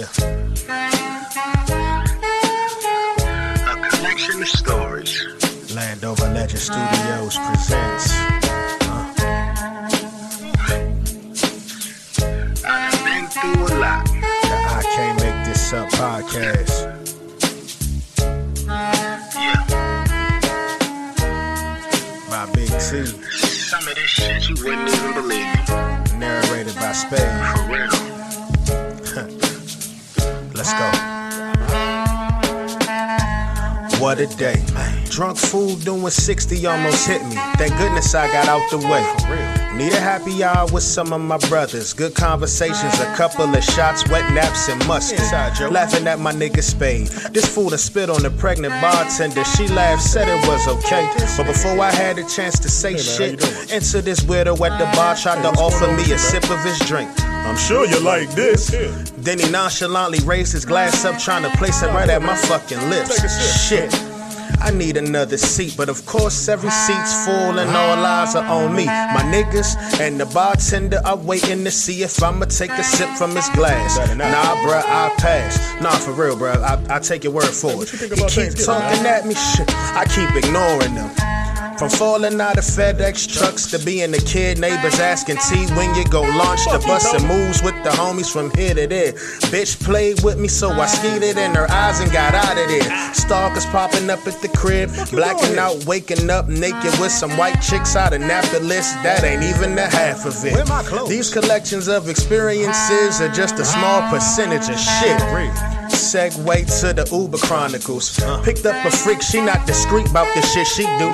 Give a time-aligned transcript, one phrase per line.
[0.00, 0.08] Yeah.
[3.68, 5.74] A collection of stories.
[5.74, 8.10] Landover Legend Studios presents.
[12.64, 14.08] I've been through a lot.
[14.08, 14.12] Uh,
[14.48, 16.96] the I Can't Make This Up podcast.
[19.36, 19.60] Yeah.
[22.30, 23.04] By Big T.
[23.04, 25.68] Some of this shit you wouldn't even believe.
[26.18, 27.58] Narrated by Spade.
[27.58, 27.99] For real.
[30.60, 30.90] Let's go.
[33.98, 34.62] What a day.
[35.08, 37.36] Drunk fool doing 60 almost hit me.
[37.56, 39.02] Thank goodness I got out the way.
[39.74, 41.94] Need a happy hour with some of my brothers.
[41.94, 45.20] Good conversations, a couple of shots, wet naps, and mustard.
[45.72, 47.06] Laughing at my nigga Spade.
[47.32, 49.44] This fool done spit on the pregnant bartender.
[49.44, 51.10] She laughed, said it was okay.
[51.38, 53.40] But before I had a chance to say shit,
[53.72, 57.08] into this weirdo at the bar tried to offer me a sip of his drink.
[57.46, 58.70] I'm sure you like this.
[59.16, 62.88] Then he nonchalantly raised his glass up, trying to place it right at my fucking
[62.90, 63.68] lips.
[63.68, 63.92] Shit.
[64.62, 68.76] I need another seat, but of course every seat's full and all eyes are on
[68.76, 68.84] me.
[68.84, 73.34] My niggas and the bartender are waiting to see if I'ma take a sip from
[73.34, 73.96] his glass.
[74.16, 75.80] Nah, bruh, I pass.
[75.80, 77.88] Nah, for real, bruh, I, I take your word for it.
[77.88, 79.66] He keep talking at me, shit.
[79.70, 81.10] I keep ignoring them.
[81.80, 86.04] From falling out of FedEx trucks to being the kid neighbors asking T when you
[86.04, 89.12] go launch the bus and moves with the homies from here to there.
[89.48, 93.14] Bitch played with me, so I skeeted in her eyes and got out of there.
[93.14, 97.96] Stalkers popping up at the crib, blacking out, waking up naked with some white chicks
[97.96, 99.02] out of list.
[99.02, 101.08] That ain't even the half of it.
[101.08, 105.79] These collections of experiences are just a small percentage of shit.
[105.92, 108.18] Segue to the Uber Chronicles.
[108.44, 111.12] Picked up a freak, she not discreet about the shit she do.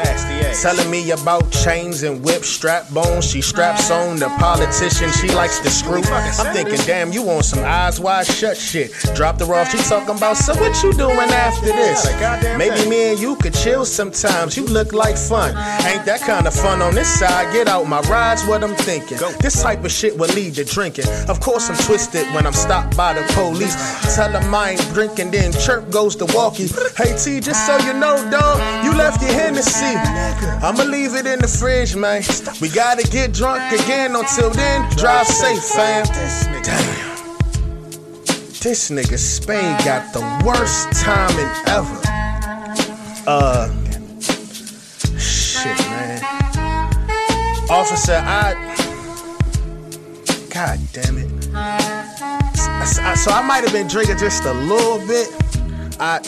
[0.63, 3.25] Telling me about chains and whip strap bones.
[3.25, 6.03] She straps on the politician, she likes to screw.
[6.05, 8.93] I'm thinking, damn, you want some eyes wide shut shit.
[9.15, 12.07] Dropped her off, she talking about, so what you doing after this?
[12.57, 14.57] Maybe me and you could chill sometimes.
[14.57, 15.51] You look like fun.
[15.87, 17.53] Ain't that kind of fun on this side?
[17.53, 19.19] Get out my rides, what I'm thinking.
[19.41, 21.07] This type of shit will lead to drinking.
[21.29, 23.75] Of course, I'm twisted when I'm stopped by the police.
[24.15, 26.69] Tell them I ain't drinking, then chirp goes the walkie.
[26.97, 29.97] Hey T, just so you know, dog, you left your Hennessy.
[30.65, 32.23] I'ma leave it in the fridge, man.
[32.61, 34.15] We gotta get drunk again.
[34.17, 36.07] Until then, drive safe, fam.
[36.63, 37.07] Damn.
[38.61, 42.01] This nigga Spade got the worst timing ever.
[43.27, 43.69] Uh,
[45.19, 46.23] shit, man.
[47.71, 48.55] Officer, I.
[50.53, 52.46] God damn it.
[52.81, 55.29] I- uh, So I might have been drinking just a little bit.
[55.99, 56.21] I,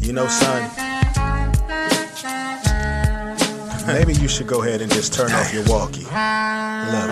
[0.00, 0.70] you know, son.
[3.86, 6.04] Maybe you should go ahead and just turn off your walkie.
[6.04, 7.10] Love.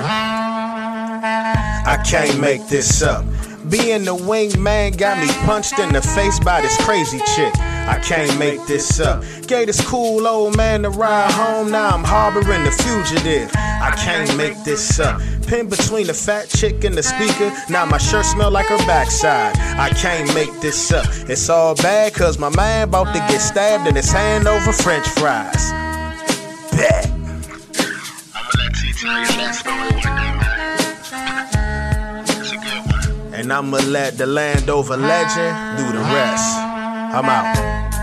[1.88, 3.24] I can't make this up.
[3.70, 7.52] Being the wingman got me punched in the face by this crazy chick.
[7.58, 9.24] I can't make this up.
[9.46, 13.50] Gave this cool old man to ride home, now I'm harboring the fugitive.
[13.56, 15.20] I can't make this up.
[15.46, 19.56] Pinned between the fat chick and the speaker, now my shirt smell like her backside.
[19.78, 21.06] I can't make this up.
[21.28, 25.06] It's all bad cause my man about to get stabbed in his hand over french
[25.08, 25.70] fries.
[26.72, 27.06] Bet.
[28.34, 32.24] I'ma let T tell you that story one day, man.
[32.24, 33.34] It's a good one.
[33.34, 36.58] And I'ma let the Landover legend do the rest.
[36.58, 37.95] I'm out.